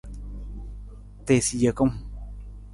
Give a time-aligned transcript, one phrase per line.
[1.25, 1.93] Tiisa jekung.